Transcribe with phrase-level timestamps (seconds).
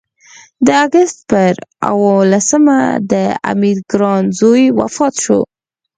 [0.65, 1.53] د اګست پر
[1.89, 2.79] اووه لسمه
[3.11, 3.13] د
[3.51, 5.39] امیر ګران زوی وفات شو.